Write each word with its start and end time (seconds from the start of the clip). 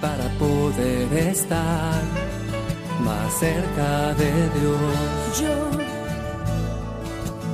para 0.00 0.28
poder 0.38 1.12
estar 1.28 2.02
más 3.00 3.38
cerca 3.38 4.14
de 4.14 4.32
Dios. 4.58 5.40
Yo, 5.40 5.70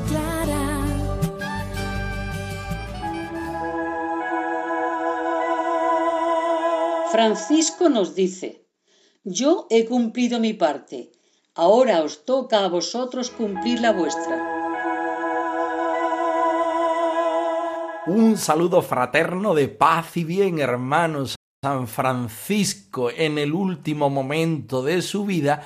Clara. 0.09 0.87
Francisco 7.10 7.88
nos 7.88 8.15
dice, 8.15 8.65
yo 9.24 9.66
he 9.70 9.87
cumplido 9.87 10.38
mi 10.38 10.52
parte, 10.52 11.10
ahora 11.54 12.02
os 12.02 12.24
toca 12.24 12.65
a 12.65 12.68
vosotros 12.68 13.30
cumplir 13.30 13.80
la 13.80 13.90
vuestra. 13.90 14.57
Un 18.09 18.38
saludo 18.38 18.80
fraterno 18.80 19.54
de 19.54 19.68
paz 19.68 20.16
y 20.16 20.24
bien, 20.24 20.60
hermanos. 20.60 21.37
San 21.62 21.87
Francisco, 21.87 23.10
en 23.10 23.37
el 23.37 23.52
último 23.52 24.09
momento 24.09 24.82
de 24.82 25.02
su 25.02 25.26
vida, 25.26 25.62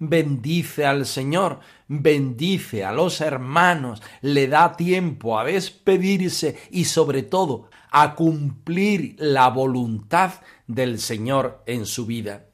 bendice 0.00 0.86
al 0.86 1.06
Señor, 1.06 1.60
bendice 1.86 2.84
a 2.84 2.90
los 2.90 3.20
hermanos, 3.20 4.02
le 4.22 4.48
da 4.48 4.76
tiempo 4.76 5.38
a 5.38 5.44
despedirse 5.44 6.58
y 6.72 6.86
sobre 6.86 7.22
todo 7.22 7.70
a 7.92 8.16
cumplir 8.16 9.14
la 9.20 9.48
voluntad 9.50 10.32
del 10.66 10.98
Señor 10.98 11.62
en 11.64 11.86
su 11.86 12.06
vida. 12.06 12.46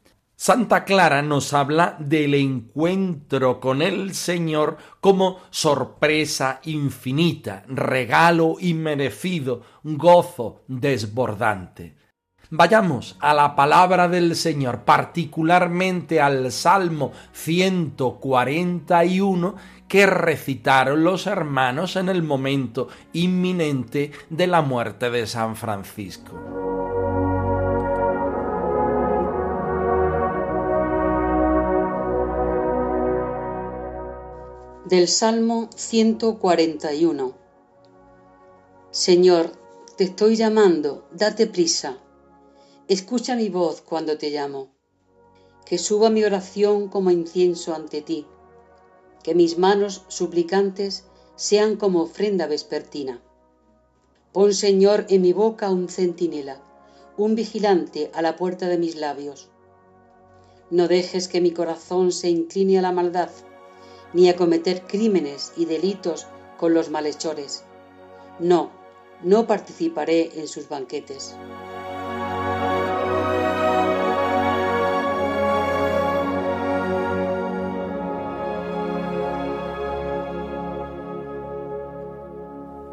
Santa 0.42 0.86
Clara 0.86 1.20
nos 1.20 1.52
habla 1.52 1.96
del 1.98 2.32
encuentro 2.32 3.60
con 3.60 3.82
el 3.82 4.14
Señor 4.14 4.78
como 4.98 5.40
sorpresa 5.50 6.60
infinita, 6.64 7.62
regalo 7.68 8.56
inmerecido, 8.58 9.60
gozo 9.84 10.62
desbordante. 10.66 11.94
Vayamos 12.48 13.18
a 13.20 13.34
la 13.34 13.54
palabra 13.54 14.08
del 14.08 14.34
Señor, 14.34 14.84
particularmente 14.84 16.22
al 16.22 16.50
Salmo 16.52 17.12
141 17.32 19.56
que 19.88 20.06
recitaron 20.06 21.04
los 21.04 21.26
hermanos 21.26 21.96
en 21.96 22.08
el 22.08 22.22
momento 22.22 22.88
inminente 23.12 24.12
de 24.30 24.46
la 24.46 24.62
muerte 24.62 25.10
de 25.10 25.26
San 25.26 25.54
Francisco. 25.54 26.79
Del 34.90 35.06
Salmo 35.06 35.70
141 35.76 37.34
Señor, 38.90 39.52
te 39.96 40.02
estoy 40.02 40.34
llamando, 40.34 41.06
date 41.12 41.46
prisa. 41.46 41.98
Escucha 42.88 43.36
mi 43.36 43.48
voz 43.50 43.82
cuando 43.82 44.18
te 44.18 44.30
llamo. 44.30 44.72
Que 45.64 45.78
suba 45.78 46.10
mi 46.10 46.24
oración 46.24 46.88
como 46.88 47.12
incienso 47.12 47.72
ante 47.72 48.02
ti. 48.02 48.26
Que 49.22 49.36
mis 49.36 49.58
manos 49.58 50.02
suplicantes 50.08 51.04
sean 51.36 51.76
como 51.76 52.02
ofrenda 52.02 52.48
vespertina. 52.48 53.22
Pon, 54.32 54.52
Señor, 54.52 55.06
en 55.08 55.22
mi 55.22 55.32
boca 55.32 55.70
un 55.70 55.88
centinela, 55.88 56.60
un 57.16 57.36
vigilante 57.36 58.10
a 58.12 58.22
la 58.22 58.34
puerta 58.34 58.66
de 58.66 58.78
mis 58.78 58.96
labios. 58.96 59.50
No 60.68 60.88
dejes 60.88 61.28
que 61.28 61.40
mi 61.40 61.52
corazón 61.52 62.10
se 62.10 62.28
incline 62.28 62.80
a 62.80 62.82
la 62.82 62.90
maldad 62.90 63.30
ni 64.12 64.28
a 64.28 64.36
cometer 64.36 64.82
crímenes 64.86 65.52
y 65.56 65.64
delitos 65.64 66.26
con 66.56 66.74
los 66.74 66.90
malhechores. 66.90 67.64
No, 68.38 68.70
no 69.22 69.46
participaré 69.46 70.38
en 70.40 70.48
sus 70.48 70.68
banquetes. 70.68 71.36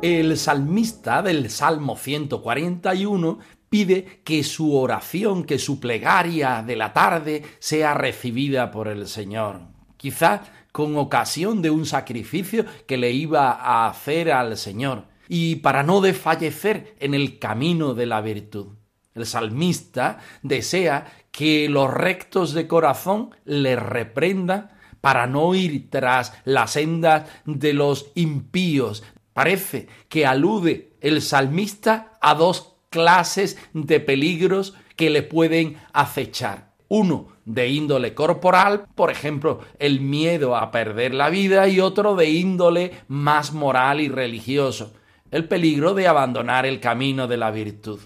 El 0.02 0.38
salmista 0.38 1.24
del 1.24 1.50
Salmo 1.50 1.98
141 1.98 3.40
pide 3.68 4.22
que 4.24 4.44
su 4.44 4.76
oración, 4.76 5.44
que 5.44 5.58
su 5.58 5.80
plegaria 5.80 6.64
de 6.66 6.76
la 6.76 6.94
tarde 6.94 7.44
sea 7.60 7.96
recibida 7.96 8.70
por 8.70 8.88
el 8.88 9.08
Señor. 9.08 9.62
Quizá 9.98 10.44
con 10.78 10.96
ocasión 10.96 11.64
de 11.64 11.72
un 11.72 11.88
sacrificio 11.88 12.64
que 12.86 12.98
le 12.98 13.10
iba 13.10 13.52
a 13.52 13.88
hacer 13.88 14.32
al 14.32 14.56
Señor, 14.58 15.06
y 15.28 15.56
para 15.56 15.82
no 15.82 16.02
desfallecer 16.02 16.96
en 17.00 17.16
el 17.16 17.40
camino 17.40 17.96
de 17.96 18.06
la 18.06 18.22
virtud. 18.22 18.76
El 19.16 19.26
salmista 19.26 20.20
desea 20.44 21.12
que 21.32 21.68
los 21.68 21.92
rectos 21.92 22.54
de 22.54 22.68
corazón 22.68 23.32
le 23.44 23.76
reprendan 23.76 24.70
para 25.02 25.26
no 25.26 25.56
ir 25.56 25.90
tras 25.90 26.34
la 26.46 26.68
senda 26.68 27.26
de 27.46 27.74
los 27.74 28.12
impíos. 28.14 29.04
Parece 29.34 29.88
que 30.10 30.28
alude 30.28 30.94
el 31.02 31.24
salmista 31.24 32.20
a 32.22 32.36
dos 32.36 32.76
clases 32.92 33.58
de 33.74 34.00
peligros 34.00 34.76
que 34.96 35.10
le 35.10 35.24
pueden 35.24 35.78
acechar 35.92 36.76
uno 36.88 37.37
de 37.48 37.70
índole 37.70 38.14
corporal, 38.14 38.88
por 38.94 39.10
ejemplo, 39.10 39.62
el 39.80 40.02
miedo 40.02 40.58
a 40.58 40.70
perder 40.70 41.14
la 41.14 41.30
vida, 41.30 41.70
y 41.70 41.80
otro 41.80 42.16
de 42.16 42.30
índole 42.30 42.92
más 43.08 43.54
moral 43.54 44.02
y 44.02 44.10
religioso, 44.10 44.94
el 45.32 45.48
peligro 45.48 45.94
de 45.94 46.10
abandonar 46.10 46.66
el 46.66 46.82
camino 46.82 47.26
de 47.26 47.38
la 47.38 47.50
virtud. 47.52 48.02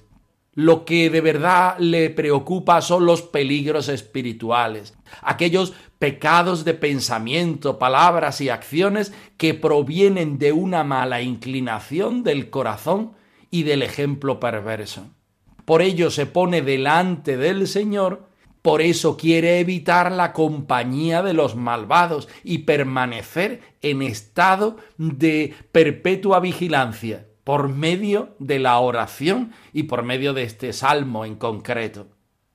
Lo 0.53 0.85
que 0.85 1.09
de 1.09 1.21
verdad 1.21 1.75
le 1.79 2.11
preocupa 2.11 2.81
son 2.81 3.07
los 3.07 3.23
peligros 3.23 3.89
espirituales, 3.89 4.93
aquellos 5.23 5.73
pecados 5.97 6.63
de 6.63 6.75
pensamiento, 6.75 7.79
palabras 7.79 8.41
y 8.41 8.49
acciones 8.49 9.11
que 9.37 9.55
provienen 9.55 10.37
de 10.37 10.51
una 10.51 10.83
mala 10.83 11.23
inclinación 11.23 12.21
del 12.21 12.51
corazón 12.51 13.13
y 13.49 13.63
del 13.63 13.81
ejemplo 13.81 14.39
perverso. 14.39 15.07
Por 15.65 15.81
ello 15.81 16.11
se 16.11 16.27
pone 16.27 16.61
delante 16.61 17.37
del 17.37 17.67
Señor 17.67 18.30
por 18.61 18.81
eso 18.81 19.17
quiere 19.17 19.59
evitar 19.59 20.11
la 20.11 20.33
compañía 20.33 21.23
de 21.23 21.33
los 21.33 21.55
malvados 21.55 22.27
y 22.43 22.59
permanecer 22.59 23.61
en 23.81 24.01
estado 24.01 24.77
de 24.97 25.55
perpetua 25.71 26.39
vigilancia 26.39 27.27
por 27.43 27.69
medio 27.69 28.35
de 28.39 28.59
la 28.59 28.77
oración 28.79 29.51
y 29.73 29.83
por 29.83 30.03
medio 30.03 30.33
de 30.33 30.43
este 30.43 30.73
salmo 30.73 31.25
en 31.25 31.35
concreto. 31.35 32.07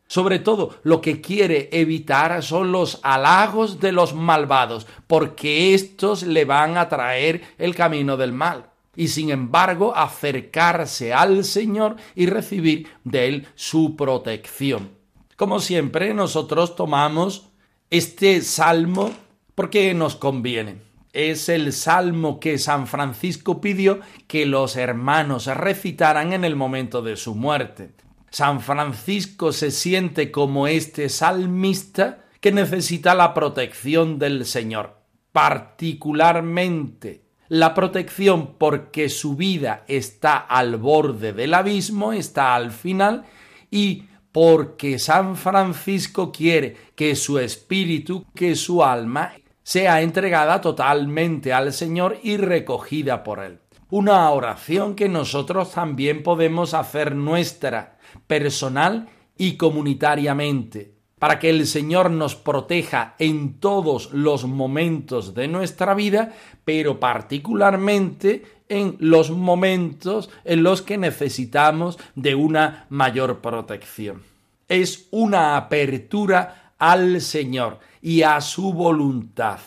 Sobre 0.09 0.39
todo, 0.39 0.79
lo 0.85 1.01
que 1.01 1.21
quiere 1.21 1.69
evitar 1.73 2.41
son 2.45 2.71
los 2.71 3.01
halagos 3.03 3.81
de 3.81 3.91
los 3.91 4.15
malvados, 4.15 4.87
porque 5.09 5.75
éstos 5.75 6.23
le 6.23 6.45
van 6.45 6.79
a 6.79 6.89
traer 6.89 7.43
el 7.59 7.75
camino 7.75 8.17
del 8.17 8.33
mal, 8.33 8.71
y 8.95 9.09
sin 9.09 9.31
embargo 9.31 9.97
acercarse 9.97 11.13
al 11.13 11.45
Señor 11.45 11.97
y 12.15 12.27
recibir 12.27 12.89
de 13.03 13.27
él 13.27 13.47
su 13.57 13.97
protección. 13.97 14.96
Como 15.37 15.61
siempre, 15.61 16.15
nosotros 16.15 16.77
tomamos 16.77 17.51
este 17.91 18.41
salmo 18.41 19.13
porque 19.55 19.93
nos 19.93 20.17
conviene. 20.17 20.79
Es 21.13 21.49
el 21.51 21.73
salmo 21.75 22.41
que 22.41 22.59
San 22.59 22.87
Francisco 22.87 23.61
pidió 23.61 24.01
que 24.27 24.47
los 24.47 24.77
hermanos 24.77 25.47
recitaran 25.47 26.33
en 26.33 26.45
el 26.45 26.57
momento 26.57 27.03
de 27.03 27.17
su 27.17 27.35
muerte. 27.35 27.95
San 28.31 28.61
Francisco 28.61 29.53
se 29.53 29.71
siente 29.71 30.31
como 30.31 30.67
este 30.67 31.09
salmista 31.11 32.25
que 32.41 32.53
necesita 32.53 33.15
la 33.15 33.35
protección 33.35 34.19
del 34.19 34.47
Señor, 34.47 35.01
particularmente 35.33 37.27
la 37.49 37.75
protección 37.75 38.55
porque 38.59 39.09
su 39.09 39.37
vida 39.37 39.85
está 39.87 40.37
al 40.39 40.77
borde 40.77 41.33
del 41.33 41.55
abismo, 41.55 42.13
está 42.13 42.55
al 42.55 42.73
final, 42.73 43.25
y 43.71 44.05
porque 44.37 44.99
San 44.99 45.35
Francisco 45.35 46.31
quiere 46.31 46.77
que 46.95 47.17
su 47.17 47.39
espíritu, 47.39 48.27
que 48.35 48.55
su 48.55 48.85
alma, 48.85 49.33
sea 49.63 50.03
entregada 50.03 50.61
totalmente 50.61 51.55
al 51.55 51.73
Señor 51.73 52.19
y 52.23 52.37
recogida 52.37 53.25
por 53.25 53.43
Él. 53.43 53.61
una 53.89 54.29
oración 54.29 54.95
que 54.95 55.09
nosotros 55.09 55.71
también 55.73 56.23
podemos 56.23 56.75
hacer 56.75 57.15
nuestra, 57.15 57.97
personal 58.27 59.09
y 59.39 59.57
comunitariamente, 59.57 60.93
para 61.19 61.39
que 61.39 61.49
el 61.49 61.67
Señor 61.67 62.11
nos 62.11 62.37
proteja 62.37 63.15
en 63.19 63.59
todos 63.59 64.13
los 64.13 64.45
momentos 64.45 65.33
de 65.33 65.49
nuestra 65.49 65.95
vida, 65.95 66.35
pero 66.63 67.01
particularmente 67.01 68.43
en 68.69 68.97
los 68.99 69.31
momentos 69.31 70.31
en 70.45 70.63
los 70.63 70.83
que 70.83 70.99
necesitamos 70.99 71.99
de 72.15 72.35
una 72.35 72.87
mayor 72.89 73.41
protección. 73.41 74.23
Es 74.69 75.07
una 75.11 75.57
apertura 75.57 76.73
al 76.79 77.21
Señor 77.21 77.79
y 78.03 78.23
a 78.23 78.41
su 78.41 78.73
voluntad. 78.73 79.61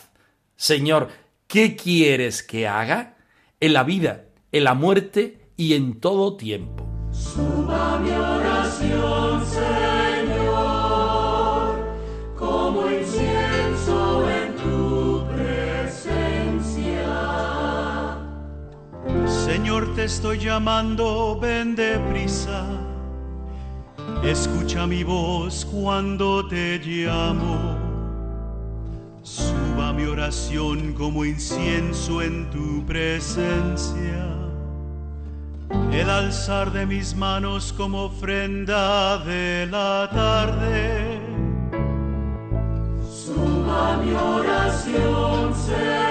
Señor, 0.56 1.08
¿qué 1.46 1.76
quieres 1.76 2.42
que 2.42 2.68
haga? 2.68 3.16
En 3.60 3.72
la 3.72 3.82
vida, 3.82 4.24
en 4.52 4.64
la 4.64 4.74
muerte 4.74 5.38
y 5.56 5.74
en 5.74 6.00
todo 6.00 6.36
tiempo. 6.36 6.86
Suba 7.12 7.98
mi 7.98 8.10
oración, 8.10 9.46
Señor, 9.46 9.79
estoy 20.04 20.38
llamando, 20.38 21.38
ven 21.40 21.74
deprisa. 21.74 22.64
Escucha 24.22 24.86
mi 24.86 25.04
voz 25.04 25.64
cuando 25.64 26.46
te 26.48 26.78
llamo. 26.78 27.76
Suba 29.22 29.92
mi 29.92 30.04
oración 30.04 30.94
como 30.94 31.24
incienso 31.24 32.22
en 32.22 32.48
tu 32.50 32.84
presencia 32.86 34.40
el 35.92 36.08
alzar 36.08 36.72
de 36.72 36.86
mis 36.86 37.14
manos 37.14 37.72
como 37.72 38.04
ofrenda 38.04 39.18
de 39.18 39.66
la 39.70 40.08
tarde. 40.12 41.20
Suba 43.02 43.96
mi 43.98 44.12
oración, 44.12 45.54
Señor, 45.54 46.09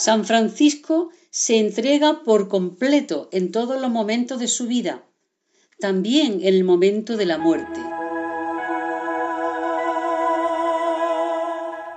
San 0.00 0.24
Francisco 0.24 1.10
se 1.30 1.58
entrega 1.58 2.22
por 2.22 2.48
completo 2.48 3.28
en 3.32 3.50
todos 3.50 3.80
los 3.80 3.90
momentos 3.90 4.38
de 4.38 4.48
su 4.48 4.66
vida 4.66 5.04
también 5.78 6.40
en 6.42 6.54
el 6.54 6.64
momento 6.64 7.16
de 7.16 7.26
la 7.26 7.38
muerte. 7.38 7.80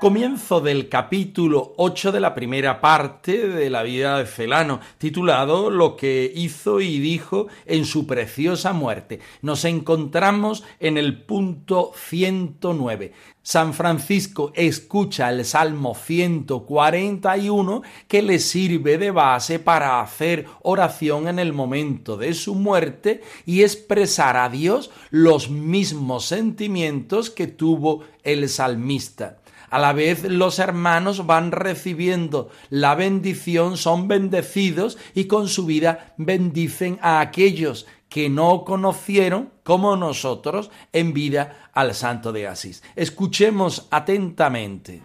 Comienzo 0.02 0.62
del 0.62 0.90
capítulo 0.90 1.76
8 1.78 2.12
de 2.12 2.20
la 2.20 2.34
primera 2.34 2.82
parte 2.82 3.48
de 3.48 3.70
la 3.70 3.84
vida 3.84 4.18
de 4.18 4.26
Celano, 4.26 4.80
titulado 4.98 5.70
Lo 5.70 5.96
que 5.96 6.34
hizo 6.36 6.82
y 6.82 6.98
dijo 6.98 7.50
en 7.68 7.86
su 7.86 8.08
preciosa 8.08 8.74
muerte. 8.74 9.20
Nos 9.44 9.64
encontramos 9.64 10.64
en 10.80 10.98
el 10.98 11.22
punto 11.22 11.92
109. 11.96 13.14
San 13.44 13.76
Francisco 13.76 14.52
escucha 14.56 15.30
el 15.30 15.46
Salmo 15.46 15.94
141 15.94 17.84
que 18.08 18.24
le 18.24 18.40
sirve 18.40 18.98
de 18.98 19.12
base 19.12 19.60
para 19.60 20.02
hacer 20.02 20.48
oración 20.64 21.28
en 21.28 21.38
el 21.38 21.54
momento 21.54 22.18
de 22.18 22.34
su 22.34 22.56
muerte 22.56 23.22
y 23.46 23.62
expresar 23.62 24.36
a 24.36 24.50
Dios 24.50 24.90
los 25.12 25.52
mismos 25.52 26.26
sentimientos 26.26 27.30
que 27.30 27.46
tuvo 27.46 28.04
el 28.24 28.50
salmista. 28.50 29.41
A 29.72 29.80
la 29.80 29.94
vez 29.94 30.26
los 30.26 30.60
hermanos 30.60 31.26
van 31.26 31.54
recibiendo 31.54 32.50
la 32.70 32.94
bendición, 32.94 33.78
son 33.78 34.10
bendecidos 34.10 34.98
y 35.16 35.26
con 35.26 35.48
su 35.48 35.66
vida 35.66 36.14
bendicen 36.18 37.00
a 37.02 37.22
aquellos 37.22 37.88
que 38.10 38.30
no 38.30 38.66
conocieron 38.66 39.50
como 39.64 39.96
nosotros 39.96 40.70
en 40.92 41.14
vida 41.14 41.70
al 41.74 41.96
santo 41.96 42.34
de 42.34 42.48
Asís. 42.48 42.84
Escuchemos 42.98 43.88
atentamente. 43.92 45.02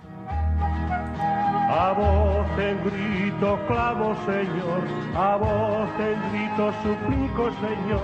A 1.69 1.93
voz 1.93 2.59
en 2.59 2.79
grito 2.85 3.59
Señor, 4.27 4.83
a 5.15 5.39
grito 6.33 6.73
suplico, 6.83 7.51
Señor, 7.61 8.03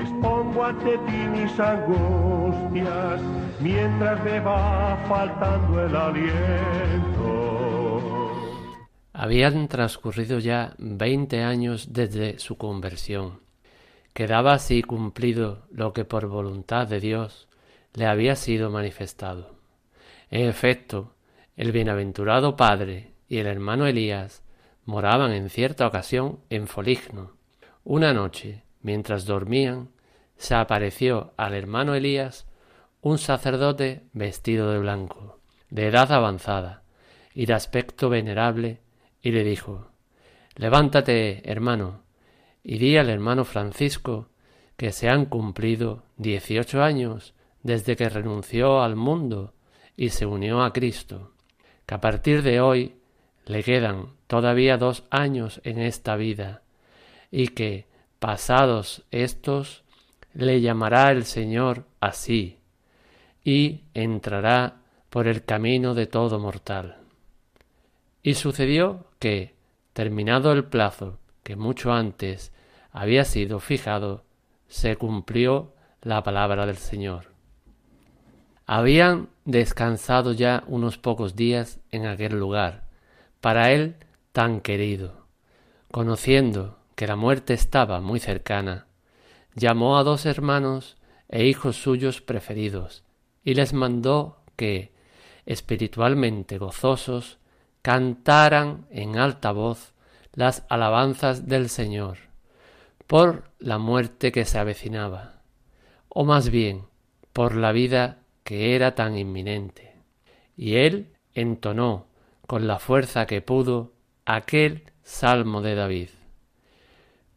expongo 0.00 0.64
ante 0.64 0.96
ti 0.98 1.28
mis 1.34 1.60
angustias, 1.60 3.20
mientras 3.60 4.22
me 4.24 4.40
va 4.40 4.96
faltando 5.08 5.84
el 5.84 5.94
aliento. 5.96 7.18
Habían 9.12 9.68
transcurrido 9.68 10.38
ya 10.38 10.74
veinte 10.78 11.42
años 11.42 11.92
desde 11.92 12.38
su 12.38 12.56
conversión. 12.56 13.40
Quedaba 14.12 14.54
así 14.54 14.82
cumplido 14.82 15.66
lo 15.70 15.92
que 15.92 16.04
por 16.04 16.26
voluntad 16.26 16.86
de 16.86 17.00
Dios 17.00 17.48
le 17.94 18.06
había 18.06 18.36
sido 18.36 18.70
manifestado. 18.70 19.56
En 20.30 20.48
efecto, 20.48 21.14
el 21.56 21.72
bienaventurado 21.72 22.56
padre 22.56 23.12
y 23.28 23.38
el 23.38 23.46
hermano 23.46 23.86
Elías 23.86 24.42
moraban 24.84 25.32
en 25.32 25.50
cierta 25.50 25.86
ocasión 25.86 26.40
en 26.50 26.66
Foligno. 26.66 27.32
Una 27.84 28.12
noche, 28.12 28.62
mientras 28.82 29.24
dormían, 29.26 29.90
se 30.36 30.54
apareció 30.54 31.32
al 31.36 31.54
hermano 31.54 31.94
Elías 31.94 32.47
un 33.00 33.18
sacerdote 33.18 34.02
vestido 34.12 34.72
de 34.72 34.78
blanco, 34.78 35.38
de 35.70 35.88
edad 35.88 36.12
avanzada 36.12 36.82
y 37.34 37.46
de 37.46 37.54
aspecto 37.54 38.08
venerable, 38.08 38.80
y 39.22 39.32
le 39.32 39.44
dijo 39.44 39.88
Levántate, 40.56 41.48
hermano, 41.50 42.02
y 42.64 42.78
di 42.78 42.96
al 42.96 43.10
hermano 43.10 43.44
Francisco 43.44 44.28
que 44.76 44.92
se 44.92 45.08
han 45.08 45.26
cumplido 45.26 46.02
dieciocho 46.16 46.82
años 46.82 47.34
desde 47.62 47.96
que 47.96 48.08
renunció 48.08 48.82
al 48.82 48.96
mundo 48.96 49.54
y 49.96 50.10
se 50.10 50.26
unió 50.26 50.62
a 50.62 50.72
Cristo 50.72 51.32
que 51.88 51.94
a 51.94 52.00
partir 52.02 52.42
de 52.42 52.60
hoy 52.60 52.96
le 53.46 53.62
quedan 53.62 54.08
todavía 54.26 54.76
dos 54.76 55.04
años 55.10 55.62
en 55.64 55.80
esta 55.80 56.16
vida 56.16 56.60
y 57.30 57.48
que, 57.48 57.86
pasados 58.18 59.04
estos, 59.10 59.84
le 60.34 60.60
llamará 60.60 61.10
el 61.12 61.24
Señor 61.24 61.86
así 61.98 62.57
y 63.48 63.84
entrará 63.94 64.82
por 65.08 65.26
el 65.26 65.42
camino 65.42 65.94
de 65.94 66.06
todo 66.06 66.38
mortal. 66.38 66.98
Y 68.22 68.34
sucedió 68.34 69.06
que, 69.18 69.54
terminado 69.94 70.52
el 70.52 70.64
plazo 70.64 71.18
que 71.44 71.56
mucho 71.56 71.94
antes 71.94 72.52
había 72.92 73.24
sido 73.24 73.58
fijado, 73.58 74.22
se 74.68 74.96
cumplió 74.96 75.72
la 76.02 76.22
palabra 76.22 76.66
del 76.66 76.76
Señor. 76.76 77.32
Habían 78.66 79.30
descansado 79.46 80.34
ya 80.34 80.62
unos 80.66 80.98
pocos 80.98 81.34
días 81.34 81.80
en 81.90 82.04
aquel 82.04 82.38
lugar, 82.38 82.84
para 83.40 83.72
él 83.72 83.96
tan 84.32 84.60
querido. 84.60 85.24
Conociendo 85.90 86.80
que 86.96 87.06
la 87.06 87.16
muerte 87.16 87.54
estaba 87.54 88.02
muy 88.02 88.20
cercana, 88.20 88.88
llamó 89.54 89.96
a 89.96 90.02
dos 90.02 90.26
hermanos 90.26 90.98
e 91.30 91.46
hijos 91.46 91.76
suyos 91.76 92.20
preferidos, 92.20 93.07
y 93.48 93.54
les 93.54 93.72
mandó 93.72 94.42
que, 94.56 94.92
espiritualmente 95.46 96.58
gozosos, 96.58 97.38
cantaran 97.80 98.86
en 98.90 99.16
alta 99.16 99.52
voz 99.52 99.94
las 100.34 100.66
alabanzas 100.68 101.48
del 101.48 101.70
Señor 101.70 102.18
por 103.06 103.44
la 103.58 103.78
muerte 103.78 104.32
que 104.32 104.44
se 104.44 104.58
avecinaba, 104.58 105.40
o 106.10 106.26
más 106.26 106.50
bien 106.50 106.82
por 107.32 107.56
la 107.56 107.72
vida 107.72 108.18
que 108.44 108.76
era 108.76 108.94
tan 108.94 109.16
inminente. 109.16 109.94
Y 110.54 110.74
él 110.74 111.14
entonó 111.32 112.04
con 112.46 112.66
la 112.66 112.78
fuerza 112.78 113.24
que 113.24 113.40
pudo 113.40 113.94
aquel 114.26 114.92
salmo 115.02 115.62
de 115.62 115.74
David. 115.74 116.10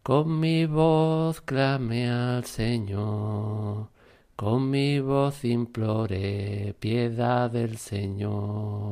Con 0.03 0.41
mi 0.41 0.65
voz 0.65 1.39
clamé 1.39 2.09
al 2.09 2.43
Señor, 2.43 3.87
con 4.35 4.69
mi 4.69 4.99
voz 4.99 5.45
imploré 5.45 6.75
piedad 6.79 7.49
del 7.51 7.77
Señor. 7.77 8.91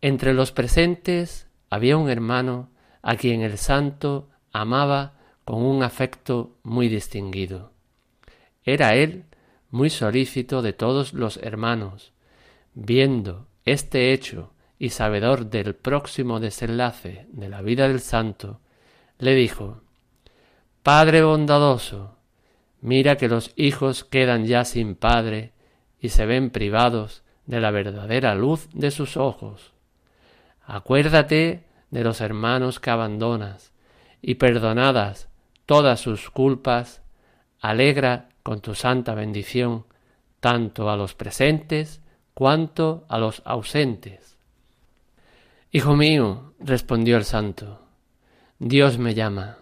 Entre 0.00 0.34
los 0.34 0.52
presentes 0.52 1.46
había 1.68 1.96
un 1.96 2.08
hermano 2.10 2.70
a 3.02 3.16
quien 3.16 3.42
el 3.42 3.58
santo 3.58 4.28
amaba 4.52 5.14
con 5.44 5.62
un 5.62 5.82
afecto 5.82 6.56
muy 6.62 6.88
distinguido. 6.88 7.72
Era 8.64 8.94
él 8.94 9.24
muy 9.70 9.90
solícito 9.90 10.62
de 10.62 10.72
todos 10.72 11.12
los 11.12 11.36
hermanos, 11.38 12.12
viendo 12.74 13.46
este 13.64 14.12
hecho 14.12 14.52
y 14.78 14.90
sabedor 14.90 15.46
del 15.50 15.74
próximo 15.74 16.40
desenlace 16.40 17.26
de 17.30 17.48
la 17.48 17.62
vida 17.62 17.86
del 17.88 18.00
santo, 18.00 18.60
le 19.18 19.34
dijo 19.34 19.82
Padre 20.82 21.22
bondadoso, 21.22 22.16
mira 22.80 23.16
que 23.16 23.28
los 23.28 23.52
hijos 23.56 24.04
quedan 24.04 24.46
ya 24.46 24.64
sin 24.64 24.94
padre 24.94 25.52
y 26.00 26.10
se 26.10 26.26
ven 26.26 26.50
privados 26.50 27.22
de 27.46 27.60
la 27.60 27.70
verdadera 27.70 28.34
luz 28.34 28.68
de 28.72 28.90
sus 28.90 29.16
ojos. 29.16 29.72
Acuérdate 30.62 31.64
de 31.90 32.04
los 32.04 32.20
hermanos 32.20 32.80
que 32.80 32.90
abandonas, 32.90 33.72
y 34.22 34.34
perdonadas 34.34 35.28
todas 35.66 36.00
sus 36.00 36.30
culpas, 36.30 37.02
alegra 37.60 38.28
con 38.42 38.60
tu 38.60 38.74
santa 38.74 39.14
bendición 39.14 39.84
tanto 40.40 40.90
a 40.90 40.96
los 40.96 41.14
presentes 41.14 42.00
cuanto 42.34 43.04
a 43.08 43.18
los 43.18 43.42
ausentes. 43.44 44.38
Hijo 45.72 45.96
mío, 45.96 46.54
respondió 46.58 47.16
el 47.16 47.24
santo, 47.24 47.82
Dios 48.58 48.98
me 48.98 49.14
llama. 49.14 49.58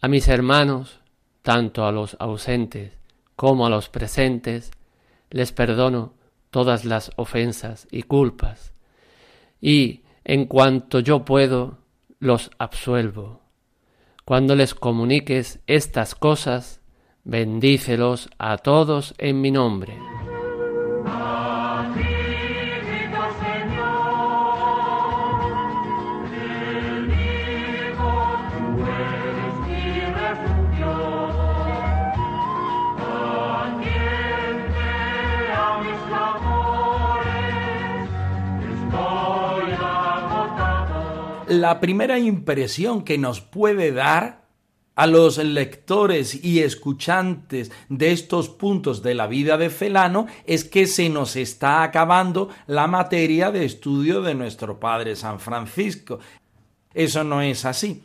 A 0.00 0.08
mis 0.08 0.28
hermanos, 0.28 1.00
tanto 1.46 1.86
a 1.86 1.92
los 1.92 2.16
ausentes 2.18 2.98
como 3.36 3.66
a 3.66 3.70
los 3.70 3.88
presentes, 3.88 4.72
les 5.30 5.52
perdono 5.52 6.14
todas 6.50 6.84
las 6.84 7.12
ofensas 7.14 7.86
y 7.92 8.02
culpas, 8.02 8.74
y 9.60 10.02
en 10.24 10.46
cuanto 10.46 10.98
yo 10.98 11.24
puedo, 11.24 11.78
los 12.18 12.50
absuelvo. 12.58 13.42
Cuando 14.24 14.56
les 14.56 14.74
comuniques 14.74 15.60
estas 15.68 16.16
cosas, 16.16 16.80
bendícelos 17.22 18.28
a 18.38 18.56
todos 18.58 19.14
en 19.18 19.40
mi 19.40 19.52
nombre. 19.52 19.96
La 41.56 41.80
primera 41.80 42.18
impresión 42.18 43.02
que 43.02 43.18
nos 43.18 43.40
puede 43.40 43.92
dar 43.92 44.46
a 44.96 45.06
los 45.06 45.36
lectores 45.36 46.42
y 46.42 46.60
escuchantes 46.60 47.70
de 47.90 48.12
estos 48.12 48.48
puntos 48.48 49.02
de 49.02 49.14
la 49.14 49.26
vida 49.26 49.58
de 49.58 49.68
Celano 49.68 50.26
es 50.46 50.64
que 50.64 50.86
se 50.86 51.10
nos 51.10 51.36
está 51.36 51.82
acabando 51.82 52.48
la 52.66 52.86
materia 52.86 53.50
de 53.50 53.66
estudio 53.66 54.22
de 54.22 54.34
nuestro 54.34 54.80
Padre 54.80 55.14
San 55.14 55.38
Francisco. 55.38 56.18
Eso 56.94 57.24
no 57.24 57.42
es 57.42 57.66
así, 57.66 58.04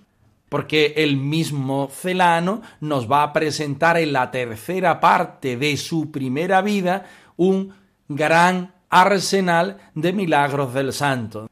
porque 0.50 0.94
el 0.98 1.16
mismo 1.16 1.90
Celano 1.90 2.62
nos 2.82 3.10
va 3.10 3.24
a 3.24 3.32
presentar 3.32 3.98
en 3.98 4.12
la 4.12 4.30
tercera 4.30 5.00
parte 5.00 5.56
de 5.56 5.78
su 5.78 6.12
primera 6.12 6.62
vida 6.62 7.06
un 7.38 7.74
gran 8.10 8.74
arsenal 8.90 9.78
de 9.96 10.12
milagros 10.12 10.74
del 10.74 10.92
santo. 10.92 11.48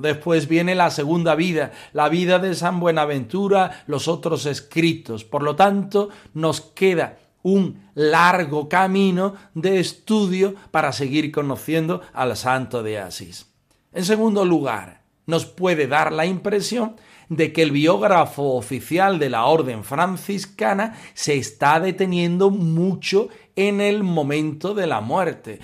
Después 0.00 0.48
viene 0.48 0.74
la 0.74 0.90
segunda 0.90 1.34
vida, 1.34 1.72
la 1.92 2.08
vida 2.08 2.38
de 2.38 2.54
San 2.54 2.80
Buenaventura, 2.80 3.84
los 3.86 4.08
otros 4.08 4.46
escritos. 4.46 5.24
Por 5.24 5.42
lo 5.42 5.56
tanto, 5.56 6.08
nos 6.34 6.60
queda 6.60 7.18
un 7.42 7.88
largo 7.94 8.68
camino 8.68 9.34
de 9.54 9.80
estudio 9.80 10.54
para 10.70 10.92
seguir 10.92 11.30
conociendo 11.32 12.02
al 12.12 12.36
santo 12.36 12.82
de 12.82 12.98
Asís. 12.98 13.46
En 13.92 14.04
segundo 14.04 14.44
lugar, 14.44 15.02
nos 15.26 15.46
puede 15.46 15.86
dar 15.86 16.12
la 16.12 16.26
impresión 16.26 16.96
de 17.28 17.52
que 17.52 17.62
el 17.62 17.70
biógrafo 17.70 18.54
oficial 18.54 19.18
de 19.18 19.30
la 19.30 19.44
orden 19.44 19.84
franciscana 19.84 20.98
se 21.14 21.36
está 21.36 21.78
deteniendo 21.80 22.50
mucho 22.50 23.28
en 23.54 23.80
el 23.80 24.02
momento 24.02 24.74
de 24.74 24.86
la 24.86 25.00
muerte. 25.00 25.60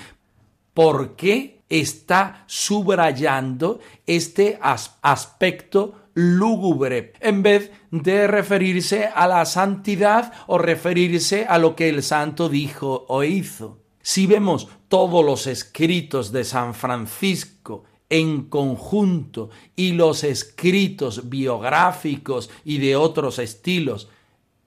¿Por 0.75 1.17
qué? 1.17 1.63
Está 1.81 2.45
subrayando 2.47 3.81
este 4.07 4.59
aspecto 4.61 5.95
lúgubre, 6.15 7.13
en 7.19 7.43
vez 7.43 7.73
de 7.91 8.29
referirse 8.29 9.07
a 9.07 9.27
la 9.27 9.45
santidad 9.45 10.33
o 10.47 10.59
referirse 10.59 11.47
a 11.49 11.59
lo 11.59 11.75
que 11.75 11.89
el 11.89 12.05
santo 12.05 12.49
dijo 12.49 13.05
o 13.09 13.25
hizo. 13.25 13.81
Si 14.01 14.27
vemos 14.27 14.69
todos 14.89 15.25
los 15.25 15.49
escritos 15.49 16.31
de 16.31 16.45
San 16.45 16.75
Francisco 16.75 17.83
en 18.09 18.45
conjunto 18.45 19.51
y 19.75 19.93
los 19.93 20.23
escritos 20.23 21.29
biográficos 21.29 22.51
y 22.65 22.79
de 22.79 22.95
otros 22.95 23.41
estilos 23.41 24.09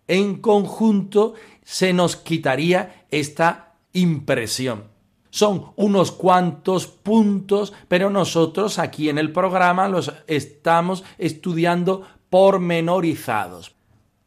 en 0.08 0.42
conjunto, 0.42 1.36
se 1.64 1.94
nos 1.94 2.18
quitaría 2.18 3.06
esta 3.12 3.76
impresión. 3.94 4.97
Son 5.30 5.72
unos 5.76 6.12
cuantos 6.12 6.88
puntos, 6.88 7.74
pero 7.88 8.10
nosotros 8.10 8.80
aquí 8.80 9.10
en 9.10 9.18
el 9.18 9.32
programa 9.32 9.88
los 9.88 10.14
estamos 10.28 11.04
estudiando 11.18 12.04
pormenorizados. 12.30 13.76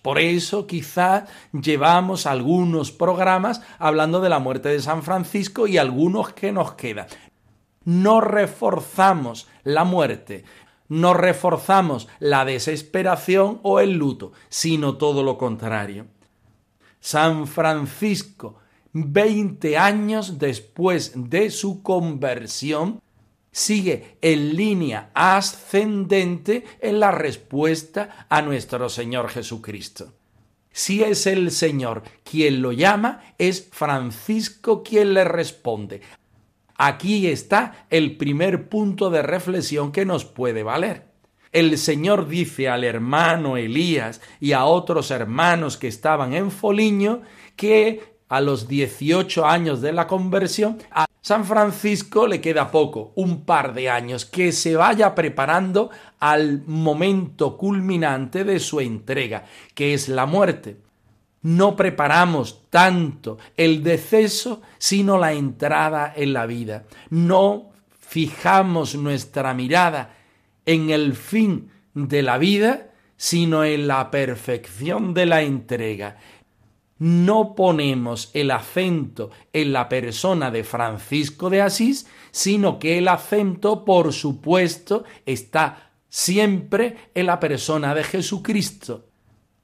Por 0.03 0.19
eso 0.19 0.67
quizá 0.67 1.27
llevamos 1.53 2.27
algunos 2.27 2.91
programas 2.91 3.61
hablando 3.79 4.21
de 4.21 4.31
la 4.31 4.39
muerte 4.39 4.71
de 4.71 4.81
San 4.81 5.03
Francisco 5.03 5.67
y 5.67 5.77
algunos 5.77 6.33
que 6.33 6.53
nos 6.53 6.73
quedan. 6.73 7.07
No 7.85 8.21
reforzamos 8.21 9.47
la 9.63 9.85
muerte, 9.85 10.45
no 10.89 11.13
reforzamos 11.13 12.09
la 12.19 12.45
desesperación 12.45 13.61
o 13.63 13.81
el 13.81 13.95
luto, 13.95 14.33
sino 14.49 14.97
todo 14.97 15.23
lo 15.23 15.37
contrario. 15.37 16.07
San 17.01 17.47
Francisco 17.47 18.57
Veinte 18.93 19.79
años 19.79 20.39
después 20.39 21.13
de 21.15 21.51
su 21.51 21.83
conversión, 21.83 23.01
sigue 23.53 24.17
en 24.21 24.57
línea 24.57 25.11
ascendente 25.15 26.65
en 26.81 27.01
la 27.01 27.11
respuesta 27.11 28.27
a 28.29 28.43
nuestro 28.43 28.89
Señor 28.89 29.29
Jesucristo. 29.29 30.13
Si 30.73 31.03
es 31.03 31.27
el 31.27 31.51
Señor 31.51 32.03
quien 32.25 32.63
lo 32.63 32.73
llama, 32.73 33.35
es 33.39 33.69
Francisco 33.71 34.83
quien 34.83 35.15
le 35.15 35.25
responde. 35.25 36.01
Aquí 36.77 37.27
está 37.27 37.87
el 37.91 38.17
primer 38.17 38.69
punto 38.69 39.11
de 39.11 39.23
reflexión 39.23 39.93
que 39.93 40.07
nos 40.07 40.25
puede 40.25 40.63
valer. 40.63 41.11
El 41.53 41.77
Señor 41.79 42.29
dice 42.29 42.69
al 42.69 42.85
hermano 42.85 43.57
Elías 43.57 44.21
y 44.39 44.53
a 44.53 44.65
otros 44.65 45.11
hermanos 45.11 45.77
que 45.77 45.89
estaban 45.89 46.33
en 46.33 46.53
Foliño 46.53 47.23
que 47.57 48.20
a 48.31 48.41
los 48.41 48.69
18 48.69 49.45
años 49.45 49.83
de 49.83 49.93
la 49.93 50.07
conversión, 50.07 50.79
a 50.93 51.05
San 51.21 51.45
Francisco 51.45 52.27
le 52.27 52.41
queda 52.41 52.71
poco, 52.71 53.13
un 53.17 53.45
par 53.45 53.75
de 53.75 53.91
años, 53.91 54.25
que 54.25 54.53
se 54.53 54.77
vaya 54.77 55.15
preparando 55.15 55.91
al 56.21 56.63
momento 56.67 57.59
culminante 57.59 58.45
de 58.45 58.61
su 58.61 58.81
entrega, 58.81 59.45
que 59.75 59.95
es 59.95 60.09
la 60.09 60.27
muerte. 60.27 60.77
No 61.43 61.75
preparamos 61.75 62.63
tanto 62.71 63.39
el 63.57 63.83
deceso, 63.83 64.63
sino 64.79 65.19
la 65.19 65.33
entrada 65.33 66.13
en 66.15 66.33
la 66.33 66.47
vida. 66.47 66.85
No 67.11 67.71
fijamos 67.99 68.95
nuestra 68.95 69.55
mirada 69.55 70.15
en 70.67 70.91
el 70.91 71.17
fin 71.17 71.71
de 71.95 72.23
la 72.23 72.39
vida, 72.39 72.93
sino 73.17 73.65
en 73.65 73.89
la 73.89 74.11
perfección 74.11 75.15
de 75.15 75.27
la 75.27 75.43
entrega 75.43 76.17
no 77.01 77.55
ponemos 77.55 78.31
el 78.35 78.51
acento 78.51 79.31
en 79.55 79.73
la 79.73 79.89
persona 79.89 80.51
de 80.51 80.65
Francisco 80.65 81.49
de 81.49 81.63
Asís, 81.63 82.07
sino 82.31 82.79
que 82.79 82.99
el 82.99 83.09
acento, 83.09 83.87
por 83.87 84.13
supuesto, 84.13 85.05
está 85.25 85.93
siempre 86.11 86.97
en 87.15 87.27
la 87.27 87.41
persona 87.41 87.95
de 87.95 88.05
Jesucristo. 88.05 89.09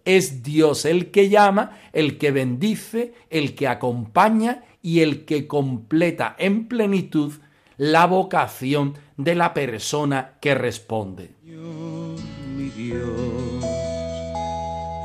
Es 0.06 0.42
Dios 0.42 0.86
el 0.86 1.10
que 1.10 1.28
llama, 1.28 1.78
el 1.92 2.16
que 2.16 2.30
bendice, 2.30 3.12
el 3.28 3.54
que 3.54 3.68
acompaña 3.68 4.64
y 4.80 5.00
el 5.00 5.26
que 5.26 5.46
completa 5.46 6.36
en 6.38 6.68
plenitud 6.68 7.34
la 7.76 8.06
vocación 8.06 8.94
de 9.18 9.34
la 9.34 9.52
persona 9.52 10.38
que 10.40 10.54
responde. 10.54 11.34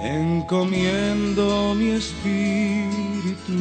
Encomiendo 0.02 1.76
mi 1.76 1.92
espíritu 1.92 3.54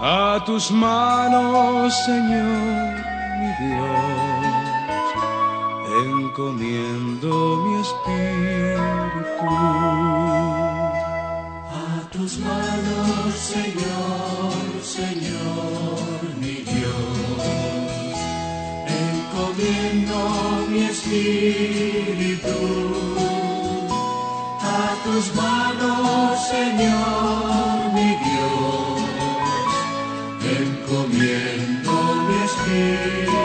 a 0.00 0.42
tus 0.46 0.70
manos, 0.70 1.94
Señor, 2.06 2.94
mi 3.38 3.50
Dios, 3.60 3.92
encomiendo 6.06 7.30
mi 7.64 7.74
espíritu. 7.80 9.48
A 11.70 12.10
tus 12.10 12.38
manos, 12.38 13.34
Señor, 13.36 14.52
Señor, 14.82 16.20
mi 16.40 16.56
Dios, 16.72 17.42
encomiendo 18.88 20.16
mi 20.68 20.80
espíritu 20.84 22.52
tus 25.04 25.34
manos, 25.34 26.48
Señor, 26.48 27.92
mi 27.94 28.16
Dios, 28.24 29.02
encomiendo 30.60 31.92
mi 32.28 32.36
espíritu. 32.44 33.42